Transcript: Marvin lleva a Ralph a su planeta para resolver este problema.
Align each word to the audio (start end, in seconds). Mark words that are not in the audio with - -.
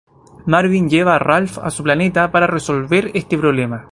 Marvin 0.47 0.89
lleva 0.89 1.13
a 1.13 1.19
Ralph 1.19 1.59
a 1.61 1.69
su 1.69 1.83
planeta 1.83 2.31
para 2.31 2.47
resolver 2.47 3.11
este 3.13 3.37
problema. 3.37 3.87